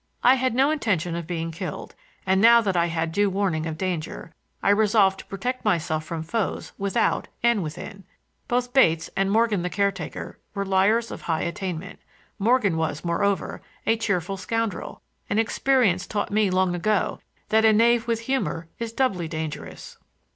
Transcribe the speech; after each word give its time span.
I 0.23 0.33
had 0.33 0.55
no 0.55 0.71
intention 0.71 1.15
of 1.15 1.27
being 1.27 1.51
killed, 1.51 1.93
and 2.25 2.41
now 2.41 2.59
that 2.61 2.75
I 2.75 2.87
had 2.87 3.11
due 3.11 3.29
warning 3.29 3.67
of 3.67 3.77
danger, 3.77 4.33
I 4.63 4.71
resolved 4.71 5.19
to 5.19 5.25
protect 5.27 5.63
myself 5.63 6.03
from 6.03 6.23
foes 6.23 6.71
without 6.79 7.27
and 7.43 7.61
within. 7.61 8.03
Both 8.47 8.73
Bates 8.73 9.11
and 9.15 9.29
Morgan, 9.29 9.61
the 9.61 9.69
caretaker, 9.69 10.39
were 10.55 10.65
liars 10.65 11.11
of 11.11 11.21
high 11.21 11.41
attainment. 11.43 11.99
Morgan 12.39 12.77
was, 12.77 13.05
moreover, 13.05 13.61
a 13.85 13.95
cheerful 13.95 14.37
scoundrel, 14.37 15.03
and 15.29 15.39
experience 15.39 16.07
taught 16.07 16.31
me 16.31 16.49
long 16.49 16.73
ago 16.73 17.19
that 17.49 17.63
a 17.63 17.71
knave 17.71 18.07
with 18.07 18.21
humor 18.21 18.67
is 18.79 18.91
doubly 18.93 19.27
dangerous. 19.27 19.99